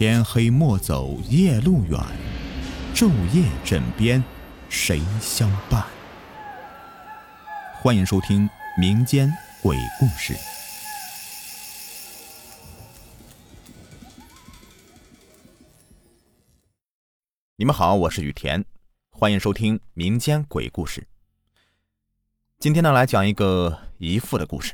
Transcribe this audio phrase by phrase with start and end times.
[0.00, 2.00] 天黑莫走夜路远，
[2.94, 4.24] 昼夜枕边
[4.70, 5.86] 谁相伴？
[7.74, 9.30] 欢迎收听民间
[9.62, 10.34] 鬼故事。
[17.56, 18.64] 你们好，我是雨田，
[19.10, 21.06] 欢迎收听民间鬼故事。
[22.58, 24.72] 今天呢，来讲一个姨父的故事。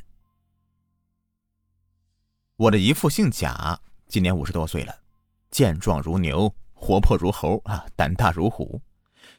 [2.55, 5.01] 我的姨父姓贾，今年五十多岁了。
[5.51, 8.83] 健壮如牛，活泼如猴啊，胆大如虎，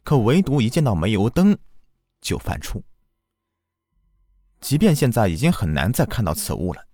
[0.03, 1.57] 可唯独一见到煤油灯
[2.21, 2.81] 就犯怵。
[4.59, 6.87] 即便现在已经很难再看到此物了，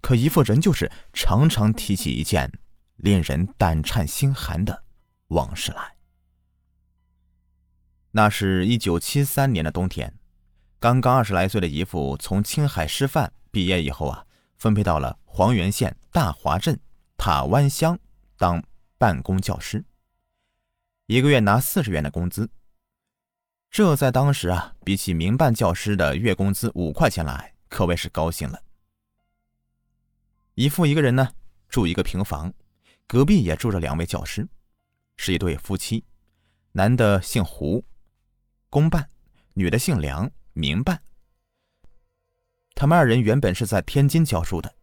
[0.00, 2.50] 可姨父仍旧是常常提起一件
[2.96, 4.84] 令人胆颤心寒的
[5.28, 5.96] 往事来。
[8.12, 10.14] 那是一九七三年的冬天，
[10.78, 14.24] 刚刚二十来岁的姨父从青海师范毕业以后啊，
[14.56, 16.78] 分配到了黄原县大华镇
[17.18, 17.98] 塔湾乡。
[18.36, 18.62] 当
[18.98, 19.84] 办公教师，
[21.06, 22.50] 一个月拿四十元的工资。
[23.70, 28.62] 这在当时啊，比起民办教师的月工资五块钱来，可谓是高兴了。
[30.54, 31.32] 姨父一个人呢，
[31.68, 32.52] 住一个平房，
[33.06, 34.48] 隔壁也住着两位教师，
[35.16, 36.04] 是一对夫妻，
[36.72, 37.84] 男的姓胡，
[38.70, 39.02] 公办；
[39.54, 41.02] 女的姓梁，民办。
[42.74, 44.74] 他们二人原本是在天津教书的，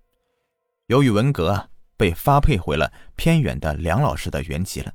[0.88, 1.70] 由于文革啊。
[2.02, 4.92] 被发配回了偏远的梁老师的原籍了。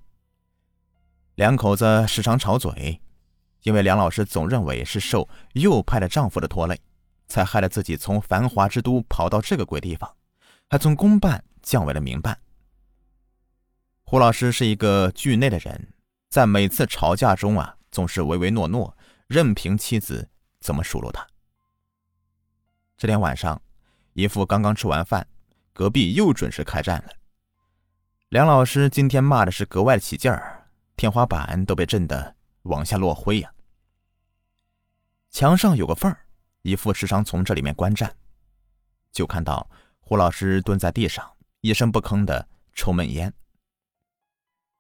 [1.36, 3.00] 两口子时常吵嘴，
[3.62, 6.80] 因为梁老师总认为是受右派的丈夫的拖累，
[7.28, 10.12] 才害得自己从繁华之都跑到这个鬼地方，
[10.68, 12.36] 还从公办降为了民办。
[14.02, 15.92] 胡老师是一个惧内的人，
[16.28, 18.98] 在每次吵架中啊，总是唯唯诺诺，
[19.28, 21.24] 任凭妻子怎么数落他。
[22.96, 23.62] 这天晚上，
[24.14, 25.24] 姨父刚刚吃完饭。
[25.76, 27.10] 隔壁又准时开战了。
[28.30, 30.66] 梁老师今天骂的是格外起劲儿，
[30.96, 33.52] 天花板都被震得往下落灰呀。
[35.30, 36.18] 墙上有个缝儿，
[36.62, 38.10] 一副时常从这里面观战，
[39.12, 39.68] 就看到
[40.00, 43.30] 胡老师蹲在地上，一声不吭的抽闷烟。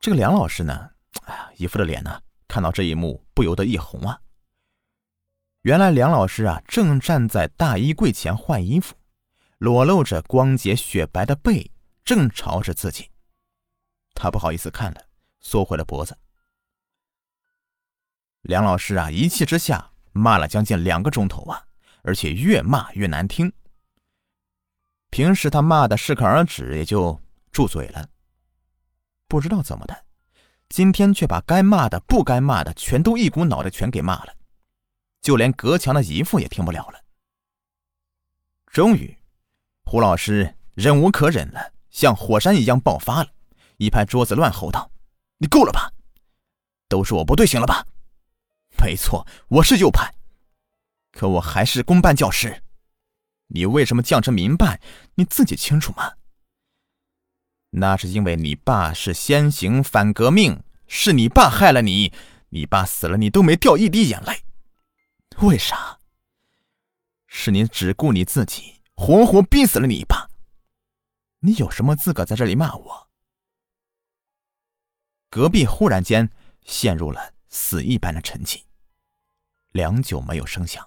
[0.00, 0.90] 这个梁老师呢，
[1.26, 4.18] 哎呀，姨父的脸呢，看到这一幕不由得一红啊。
[5.60, 8.95] 原来梁老师啊，正站在大衣柜前换衣服。
[9.58, 11.70] 裸露着光洁雪白的背，
[12.04, 13.10] 正朝着自己。
[14.14, 15.02] 他不好意思看了，
[15.40, 16.16] 缩回了脖子。
[18.42, 21.66] 梁老师啊，一气之下骂了将近两个钟头啊，
[22.02, 23.50] 而且越骂越难听。
[25.10, 27.18] 平时他骂的适可而止，也就
[27.50, 28.08] 住嘴了。
[29.26, 30.04] 不知道怎么的，
[30.68, 34.36] 今天却把该骂的、不该骂的，全都一股脑的全给骂了，
[35.22, 37.02] 就连隔墙的姨父也听不了了。
[38.66, 39.16] 终于。
[39.88, 43.30] 胡老师忍无可忍了，像火山一样爆发了，
[43.76, 44.90] 一拍桌子乱吼道
[45.38, 45.92] ：“你够了吧？
[46.88, 47.86] 都是我不对，行了吧？
[48.82, 50.12] 没错，我是右派，
[51.12, 52.64] 可我还是公办教师。
[53.46, 54.80] 你为什么降成民办？
[55.14, 56.14] 你自己清楚吗？
[57.70, 62.12] 那是因为你爸是先行反革命，是你爸害了你。
[62.48, 64.42] 你爸死了，你都没掉一滴眼泪，
[65.38, 66.00] 为啥？
[67.28, 70.30] 是你只顾你自己。”活活逼死了你爸！
[71.40, 73.08] 你有什么资格在这里骂我？
[75.28, 76.30] 隔壁忽然间
[76.64, 78.64] 陷入了死一般的沉寂，
[79.72, 80.84] 良久没有声响。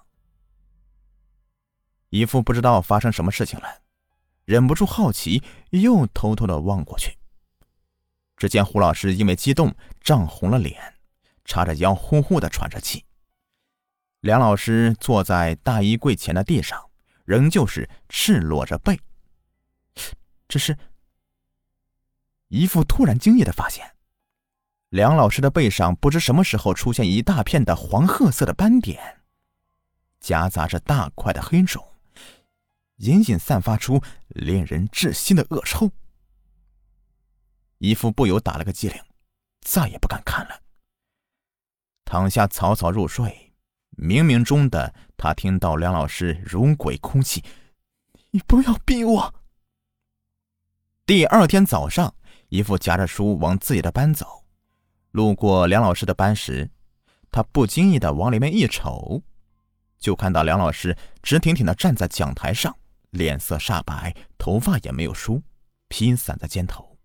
[2.09, 3.84] 姨父不知道发生什么事情了，
[4.44, 7.16] 忍不住好奇，又偷偷的望过去。
[8.36, 10.96] 只见胡老师因为激动涨红了脸，
[11.46, 13.06] 叉着腰呼呼的喘着气。
[14.22, 16.88] 梁老师坐在大衣柜前的地上。
[17.29, 19.00] 仍旧是赤裸着背，
[20.47, 20.75] 只是
[22.47, 23.95] 姨父突然惊异的发现，
[24.90, 29.22] 梁老师的背上不知什么时候出现一大片的黄褐色的斑点，
[30.19, 31.88] 夹杂着大块的黑肿，
[32.95, 35.92] 隐隐散发出令人窒息的恶臭。
[37.77, 39.00] 姨父不由打了个激灵，
[39.62, 40.63] 再也不敢看了，
[42.06, 43.49] 躺下草草入睡。
[44.00, 47.44] 冥冥中的，他听到梁老师如鬼哭泣
[48.31, 49.36] ：“你不要逼我。”
[51.06, 52.16] 第二天早上，
[52.48, 54.46] 姨父夹着书往自己的班走，
[55.12, 56.69] 路过梁老师的班时，
[57.30, 59.22] 他不经意的往里面一瞅，
[59.98, 62.78] 就看到梁老师直挺挺的站在讲台上，
[63.10, 65.44] 脸色煞白，头发也没有梳，
[65.90, 66.98] 披散在肩头。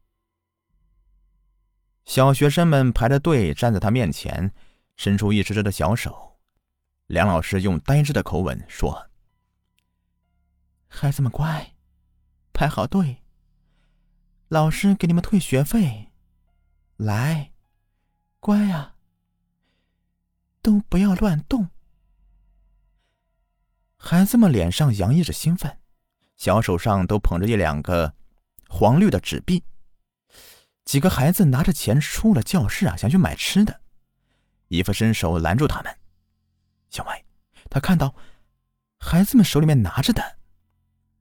[2.05, 4.53] 小学生们排着队站在他面前，
[4.97, 6.34] 伸出一只只的小手。
[7.07, 9.11] 梁老师用呆滞的口吻说
[10.89, 11.75] ：“孩子们乖，
[12.55, 13.23] 排好队。
[14.49, 16.13] 老师给你们退学费。
[16.97, 17.53] 来，
[18.41, 18.95] 乖呀，
[20.63, 21.69] 都不要乱动。
[23.99, 25.79] 孩子们脸上洋溢着兴奋，
[26.37, 28.15] 小手上都捧着一两个
[28.69, 29.63] 黄绿的纸币。
[30.87, 33.83] 几个孩子拿着钱出了教室啊，想去买吃的。
[34.69, 35.99] 姨父伸手拦住他们。
[36.95, 37.25] 小麦，
[37.69, 38.15] 他看到
[38.99, 40.23] 孩子们手里面拿着的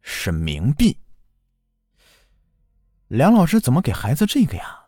[0.01, 0.99] 是冥币。
[3.07, 4.85] 梁老师怎么给孩子这个呀？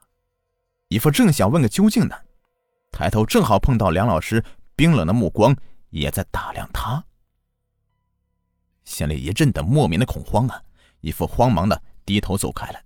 [0.89, 2.15] 姨父正想问个究竟呢，
[2.91, 4.45] 抬头正好碰到梁老师
[4.75, 5.57] 冰冷的目光，
[5.89, 7.03] 也在打量他。
[8.83, 10.63] 心里一阵的莫名的恐慌啊！
[10.99, 12.79] 姨父慌忙的低头走开了。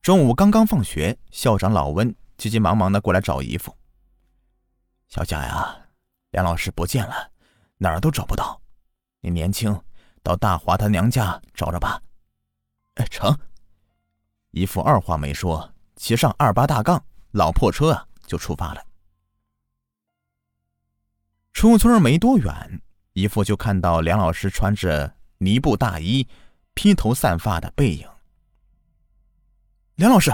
[0.00, 3.77] 中午刚刚放学，校长老温急急忙忙的过来找姨父。
[5.08, 5.74] 小贾呀，
[6.32, 7.30] 梁老师不见了，
[7.78, 8.60] 哪儿都找不到。
[9.20, 9.82] 你年轻，
[10.22, 12.00] 到大华他娘家找找吧。
[12.96, 13.34] 哎，成。
[14.50, 18.84] 姨父二话没说，骑上二八大杠老破车啊，就出发了。
[21.54, 22.82] 出村没多远，
[23.14, 26.28] 姨父就看到梁老师穿着呢布大衣、
[26.74, 28.06] 披头散发的背影。
[29.94, 30.30] 梁老师，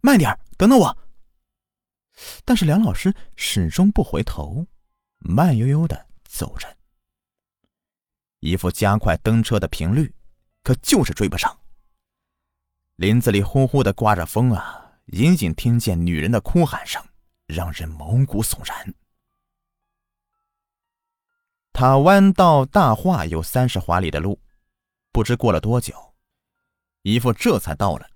[0.00, 0.96] 慢点等等我。
[2.44, 4.66] 但是梁老师始终不回头，
[5.18, 6.76] 慢悠悠的走着。
[8.40, 10.14] 姨父加快蹬车的频率，
[10.62, 11.58] 可就是追不上。
[12.96, 17.04] 林子里呼呼的刮着风啊，隐隐听见女人的哭喊声，
[17.46, 18.94] 让人毛骨悚然。
[21.72, 24.40] 塔湾到大化有三十华里的路，
[25.12, 26.14] 不知过了多久，
[27.02, 28.08] 姨父这才到了。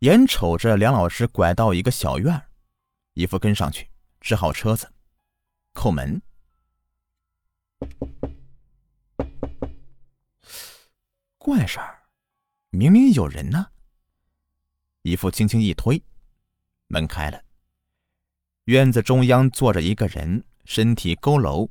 [0.00, 2.40] 眼瞅着梁老师拐到一个小院
[3.18, 4.88] 姨父跟上去，支好车子，
[5.74, 6.22] 叩门。
[11.36, 12.04] 怪事儿，
[12.70, 13.72] 明明有人呢。
[15.02, 16.00] 姨父轻轻一推，
[16.86, 17.42] 门开了。
[18.66, 21.68] 院子中央坐着一个人，身体佝偻。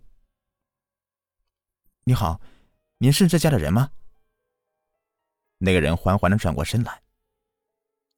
[2.03, 2.41] 你好，
[2.97, 3.89] 您是这家的人吗？
[5.59, 7.01] 那个人缓缓的转过身来。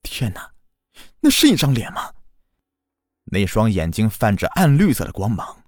[0.01, 0.51] 天哪，
[1.19, 2.15] 那是一张脸吗？
[3.31, 5.63] 那双眼睛泛着暗绿色的光芒，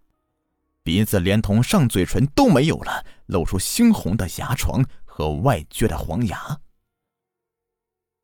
[0.83, 6.61] 鼻子连同上嘴唇都没有了，露出猩红的牙床和外撅的黄牙。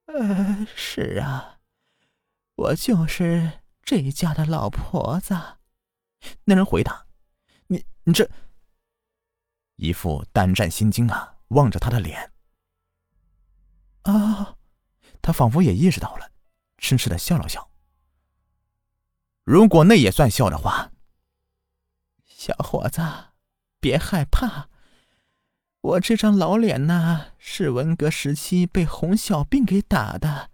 [0.06, 1.60] 呃，是啊，
[2.56, 5.36] 我就是这家的老婆子。
[6.46, 7.06] 那人回答
[7.68, 8.30] ：“你你这……”
[9.78, 12.32] 一副胆战心惊啊，望着他的脸。
[14.04, 14.56] 啊。
[15.20, 16.32] 他仿佛也意识到了，
[16.78, 17.70] 痴痴的笑了笑。
[19.48, 20.92] 如果那也算笑的话，
[22.26, 23.02] 小伙子，
[23.80, 24.68] 别害怕，
[25.80, 30.50] 我这张老脸呐，是文革时期被红小病给打的。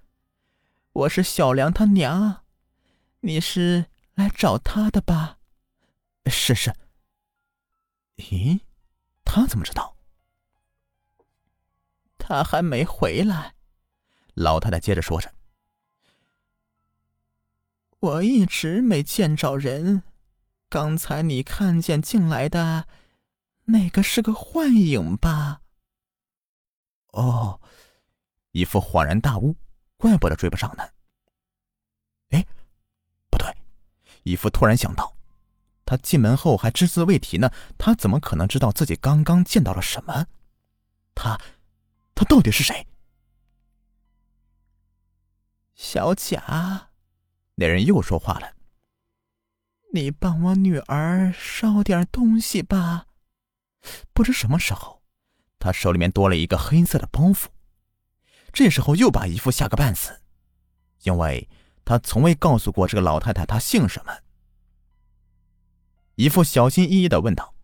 [0.92, 2.44] 我是小梁他娘，
[3.22, 5.40] 你是来找他的吧？
[6.28, 6.76] 是是。
[8.18, 8.60] 咦，
[9.26, 9.98] 他怎么知道？
[12.20, 13.56] 他还没回来。
[14.36, 15.34] 老太太接着说着
[18.04, 20.04] ：“我一直没见着人，
[20.68, 22.86] 刚才你看见进来的
[23.64, 25.62] 那个是个幻影吧？”
[27.14, 27.62] 哦，
[28.52, 29.56] 一副恍然大悟，
[29.96, 30.84] 怪不得追不上呢。
[32.32, 32.46] 哎，
[33.30, 33.56] 不对，
[34.24, 35.16] 一副突然想到，
[35.86, 40.28] 他进门后还只字未提呢，他怎么可能知道自己刚刚见到了什么？
[41.16, 41.40] 他，
[42.14, 42.86] 他到底是谁？
[45.74, 46.90] 小贾，
[47.56, 48.54] 那人又说话了
[49.94, 53.08] ：“你帮我女儿捎点东西吧。”
[54.14, 55.04] 不知什么时候，
[55.60, 57.48] 他手里面多了一个黑色的包袱。
[58.52, 60.22] 这时候又把姨父吓个半死，
[61.04, 61.50] 因为
[61.84, 64.18] 他从未告诉过这个老太太他姓什么。
[66.16, 67.56] 姨父小心翼翼的问道：“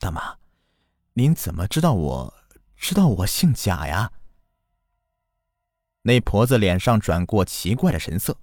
[0.00, 0.38] 大妈，
[1.14, 2.34] 您怎么知道我
[2.76, 4.12] 知道我姓贾呀？”
[6.02, 8.36] 那婆子脸上转过奇怪的神色，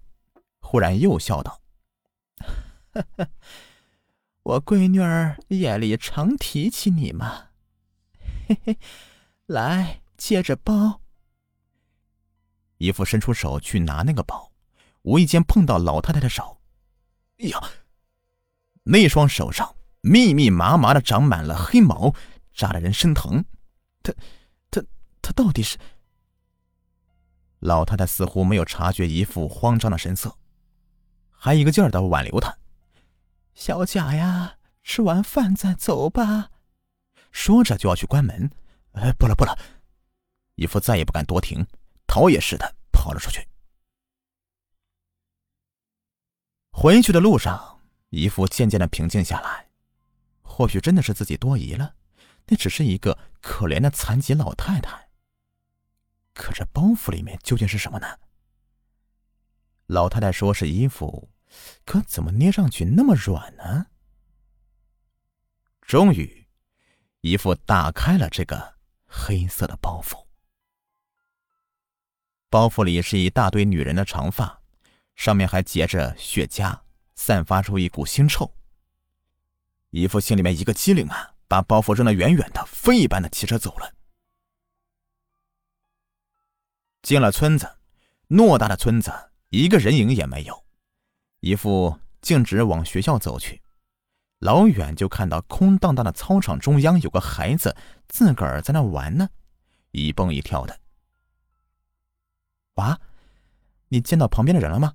[0.60, 1.62] 忽然又笑道
[4.44, 7.48] ：“我闺女儿夜里常提起你嘛，
[8.48, 8.78] 嘿嘿，
[9.46, 11.02] 来接着包。”
[12.80, 14.54] 姨父伸出手去拿那个包，
[15.02, 16.62] 无意间碰到老太太的手，
[17.40, 17.62] 哎呀，
[18.84, 22.16] 那双手上密密麻麻的长满了黑毛，
[22.54, 23.44] 扎得人生疼。
[24.02, 24.14] 他，
[24.72, 24.82] 他，
[25.22, 25.78] 他到底是？
[27.60, 30.38] 老太太似乎没有察觉姨父慌张的神色，
[31.30, 32.58] 还一个劲儿的挽留他
[33.54, 36.52] ：“小贾呀，吃完饭再走吧。”
[37.32, 38.50] 说着就要去关门。
[38.94, 39.58] 哎，不了不了！
[40.56, 41.66] 姨父再也不敢多停，
[42.08, 43.48] 逃也似的跑了出去。
[46.72, 49.68] 回去的路上，姨父渐渐的平静下来。
[50.42, 51.94] 或许真的是自己多疑了，
[52.48, 55.09] 那只是一个可怜的残疾老太太。
[56.40, 58.18] 可这包袱里面究竟是什么呢？
[59.88, 61.30] 老太太说是衣服，
[61.86, 63.88] 可怎么捏上去那么软呢？
[65.82, 66.48] 终于，
[67.20, 70.26] 姨父打开了这个黑色的包袱。
[72.50, 74.62] 包袱里是一大堆女人的长发，
[75.18, 76.80] 上面还结着雪茄，
[77.16, 78.56] 散发出一股腥臭。
[79.90, 83.94] 姨父心里面一个机灵啊，把包袱扔得远远的，飞一般的骑车走了。
[87.02, 87.78] 进了村子，
[88.28, 89.12] 偌大的村子，
[89.50, 90.66] 一个人影也没有。
[91.40, 93.62] 姨父径直往学校走去，
[94.40, 97.76] 老远就看到空荡荡的操场中央有个孩子
[98.08, 99.30] 自个儿在那玩呢，
[99.92, 100.80] 一蹦一跳的。
[102.76, 103.00] 哇，
[103.88, 104.94] 你见到旁边的人了吗？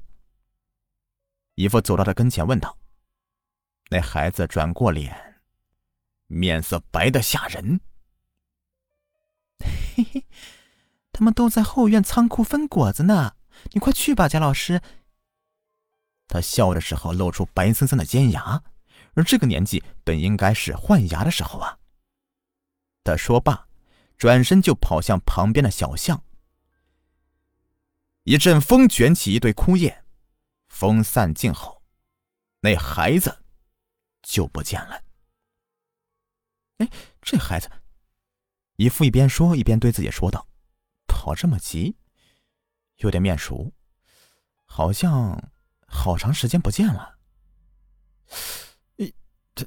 [1.55, 2.77] 姨父走到他跟前问道。
[3.91, 5.41] 那孩子转过脸，
[6.27, 7.81] 面色白的吓人。
[9.95, 10.25] 嘿嘿，
[11.15, 13.37] 他们都在后院仓库分果子呢，
[13.73, 14.83] 你快去吧，贾老师。
[16.29, 18.63] 他笑的时候露出白森森的尖牙，
[19.15, 21.79] 而这个年纪本应该是换牙的时候啊。
[23.05, 23.69] 他说罢，
[24.19, 26.23] 转身就跑向旁边的小巷。
[28.25, 30.05] 一阵风卷起一堆枯叶，
[30.69, 31.81] 风散尽后，
[32.61, 33.41] 那孩子。
[34.27, 35.03] 就不见了。
[36.79, 36.89] 哎，
[37.21, 37.71] 这孩子，
[38.77, 40.49] 姨父一边说一边对自己说道
[41.25, 41.97] ：“跑这么急，
[42.97, 43.73] 有点面熟，
[44.67, 45.51] 好像
[45.87, 47.19] 好长时间不见了。”
[49.01, 49.11] 哎，
[49.55, 49.65] 他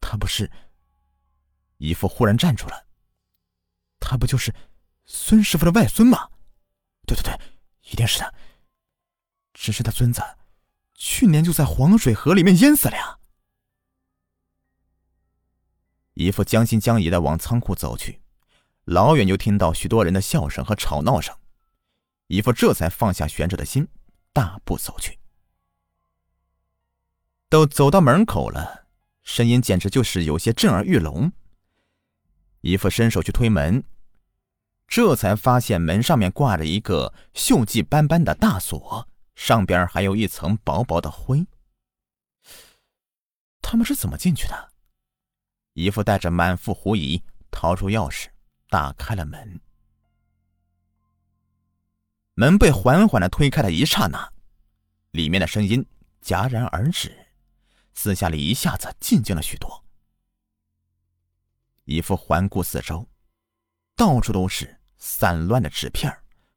[0.00, 0.48] 他不是？
[1.78, 2.86] 姨父忽然站住了。
[3.98, 4.54] 他不就是
[5.06, 6.30] 孙师傅的外孙吗？
[7.04, 7.36] 对对对，
[7.90, 8.32] 一定是他。
[9.52, 10.22] 只是他孙子
[10.94, 13.18] 去年就在黄水河里面淹死了呀。
[16.14, 18.19] 姨父将信将疑的往仓库走去，
[18.84, 21.36] 老远就听到许多人的笑声和吵闹声，
[22.26, 23.86] 姨父这才放下悬着的心，
[24.32, 25.18] 大步走去。
[27.48, 28.86] 都走到门口了，
[29.22, 31.32] 声音简直就是有些震耳欲聋。
[32.60, 33.82] 姨父伸手去推门，
[34.86, 41.46] 这才发现门上面挂着一个锈迹斑斑的大锁，上边还有一层薄薄的灰。
[43.62, 44.72] 他们是怎么进去的？
[45.74, 48.26] 姨父带着满腹狐疑，掏出钥匙，
[48.70, 49.60] 打开了门。
[52.34, 54.32] 门被缓缓的推开的一刹那，
[55.10, 55.84] 里面的声音
[56.22, 57.26] 戛然而止，
[57.92, 59.84] 四下里一下子静静了许多。
[61.84, 63.06] 姨父环顾四周，
[63.96, 66.16] 到处都是散乱的纸片、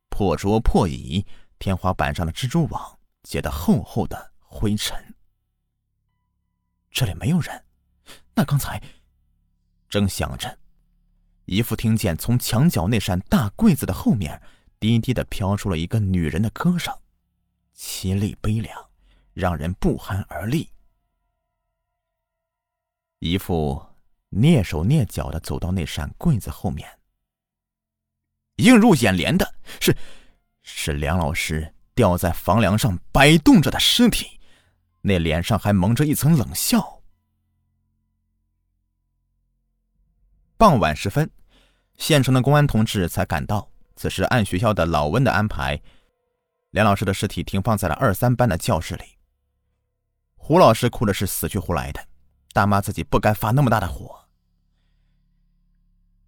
[0.10, 1.26] 破桌破椅、
[1.58, 5.16] 天花板上的蜘蛛网结的厚厚的灰尘。
[6.92, 7.66] 这里没有人，
[8.36, 8.82] 那刚才……
[9.90, 10.60] 正想着，
[11.46, 14.42] 姨父听见从墙角那扇大柜子的后面
[14.80, 16.94] 低低的飘出了一个女人的歌声，
[17.78, 18.90] 凄厉悲凉，
[19.34, 20.70] 让人不寒而栗。
[23.20, 23.86] 姨父
[24.32, 26.90] 蹑手蹑脚的走到那扇柜子后面，
[28.58, 29.96] 映入眼帘的是，
[30.62, 34.40] 是梁老师吊在房梁上摆动着的尸体，
[35.02, 36.93] 那脸上还蒙着一层冷笑。
[40.64, 41.30] 傍晚时分，
[41.98, 43.70] 县城的公安同志才赶到。
[43.98, 45.82] 此时按学校的老温的安排，
[46.70, 49.04] 梁老师的尸体停放在了二三班的教室里。
[50.38, 52.08] 胡老师哭的是死去活来的，
[52.54, 54.24] 大骂自己不该发那么大的火。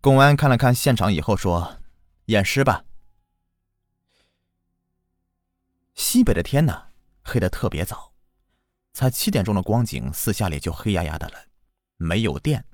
[0.01, 1.77] 公安看了看现场以后说
[2.27, 2.83] ：“验尸吧。”
[5.95, 6.87] 西北的天呢，
[7.23, 8.11] 黑的特别早，
[8.91, 11.35] 才七点钟的光景，四下里就黑压压的了，
[11.95, 12.65] 没有电。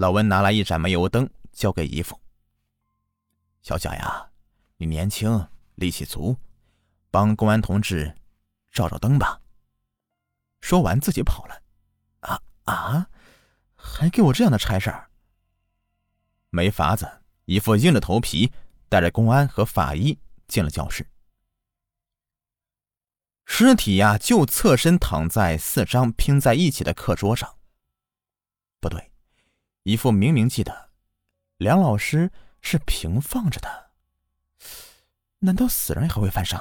[0.00, 2.18] 老温拿来一盏煤油灯，交给姨父。
[3.60, 4.30] 小贾呀，
[4.78, 6.34] 你年轻，力气足，
[7.10, 8.16] 帮公安同志
[8.72, 9.38] 照照灯吧。
[10.62, 11.62] 说完，自己跑了。
[12.20, 13.06] 啊啊！
[13.76, 15.10] 还给我这样的差事儿？
[16.48, 17.06] 没法子，
[17.44, 18.50] 姨父硬着头皮，
[18.88, 21.06] 带着公安和法医进了教室。
[23.44, 27.58] 尸体呀，就侧身躺在四张拼在一起的课桌上。
[28.80, 29.09] 不对。
[29.82, 30.90] 姨父明明记得，
[31.56, 33.90] 梁老师是平放着的。
[35.38, 36.58] 难道死人还会翻身？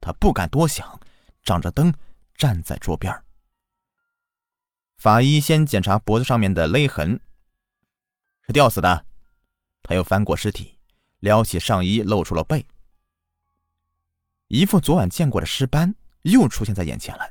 [0.00, 0.98] 他不敢多想，
[1.42, 1.92] 掌着灯
[2.34, 3.22] 站在桌边。
[4.96, 7.20] 法医先检查脖子上面的勒痕，
[8.42, 9.04] 是吊死的。
[9.82, 10.78] 他又翻过尸体，
[11.18, 12.66] 撩起上衣，露出了背。
[14.48, 17.30] 一副昨晚见过的尸斑又出现在眼前了。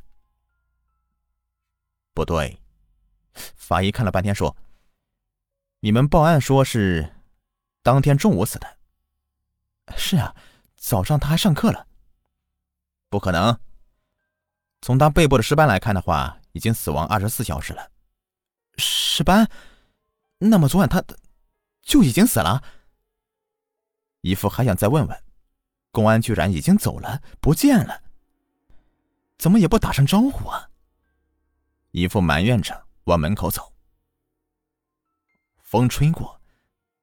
[2.13, 2.61] 不对，
[3.55, 4.55] 法医看了半天说
[5.81, 7.13] ：“你们报案说是
[7.83, 8.77] 当天中午死的。
[9.95, 10.35] ”“是啊，
[10.75, 11.87] 早上他还上课了。
[13.09, 13.59] ”“不可能，
[14.81, 17.91] 从他背部的尸斑来看的话，已经死亡二十四小时了。
[18.77, 19.49] ”“尸斑？
[20.37, 21.03] 那么昨晚他
[21.81, 22.63] 就已经死了？”
[24.21, 25.23] 姨父还想再问问，
[25.91, 28.01] 公安居然已经走了，不见了，
[29.37, 30.71] 怎么也不打声招呼啊？
[31.91, 33.73] 姨父埋怨着往门口走，
[35.61, 36.41] 风吹过，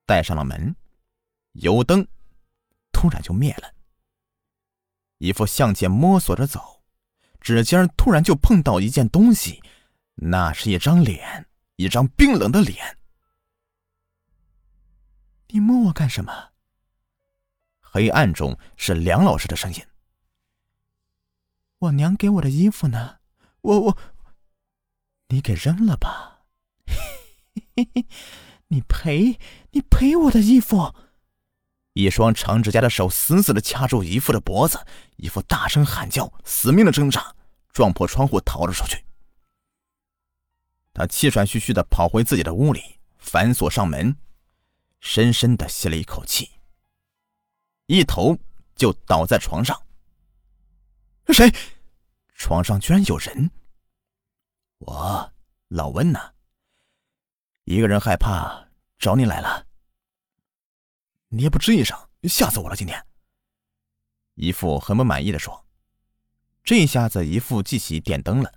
[0.05, 0.75] 带上了门，
[1.53, 2.07] 油灯
[2.93, 3.73] 突然就灭了。
[5.19, 6.83] 姨父向前摸索着走，
[7.41, 9.63] 指尖突然就碰到一件东西，
[10.15, 12.99] 那是一张脸，一张冰冷的脸。
[15.49, 16.51] 你摸我干什么？
[17.81, 19.87] 黑暗中是梁老师的声音。
[21.79, 23.21] 我娘给我的衣服呢？
[23.61, 23.99] 我我。
[25.33, 26.43] 你给扔了吧！
[28.69, 29.39] 你赔
[29.71, 30.95] 你赔我的衣服！
[31.95, 34.87] 一双长指甲的手死死的掐住姨父的脖子，
[35.17, 37.35] 姨父大声喊叫，死命的挣扎，
[37.73, 39.03] 撞破窗户逃了出去。
[40.93, 44.15] 他气喘吁吁的跑回自己的屋里，反锁上门，
[45.01, 46.51] 深深的吸了一口气，
[47.87, 48.37] 一头
[48.75, 49.83] 就倒在床上。
[51.29, 51.51] 谁？
[52.35, 53.51] 床上居然有人！
[54.85, 55.33] 我
[55.69, 56.19] 老温呢？
[57.65, 59.65] 一个人害怕，找你来了。
[61.29, 62.75] 你也不吱一声，吓死我了！
[62.75, 63.01] 今天，
[64.35, 65.65] 姨父很不满意的说
[66.65, 68.53] ：“这下子，姨父记起点灯了。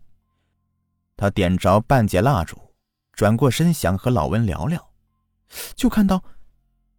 [1.15, 2.74] 他点着半截蜡烛，
[3.13, 4.94] 转过身想和老温聊聊，
[5.75, 6.24] 就看到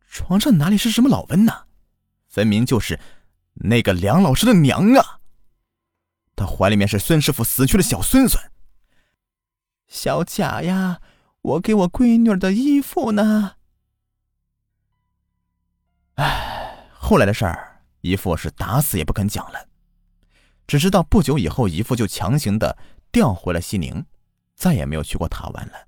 [0.08, 1.66] 床上哪里是什么老温呢？
[2.28, 2.98] 分明就是
[3.54, 5.20] 那个梁老师的娘啊！
[6.36, 8.40] 他怀里面是孙师傅死去的小孙孙。”
[9.86, 11.00] 小贾呀，
[11.42, 13.56] 我给我闺女的衣服呢。
[16.14, 19.68] 唉，后来的事儿，姨父是打死也不肯讲了。
[20.66, 22.76] 只知道不久以后，姨父就强行的
[23.12, 24.04] 调回了西宁，
[24.54, 25.86] 再也没有去过塔湾了。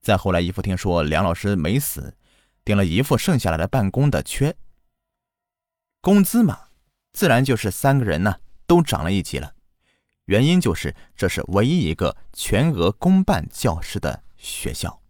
[0.00, 2.16] 再后来，姨父听说梁老师没死，
[2.64, 4.56] 顶了姨父剩下来的办公的缺，
[6.00, 6.68] 工资嘛，
[7.12, 9.54] 自然就是三个人呢都涨了一级了。
[10.28, 15.00] 原因就是，这是唯一一个全额公办教师的学校。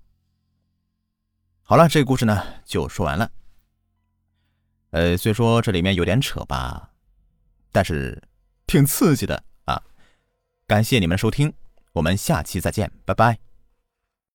[1.62, 3.28] 好了，这个故事呢就说完了。
[4.90, 6.92] 呃，虽说这里面有点扯吧，
[7.72, 8.22] 但是
[8.68, 9.82] 挺刺激的啊！
[10.68, 11.52] 感谢你们收听，
[11.94, 13.47] 我们下期再见，拜拜。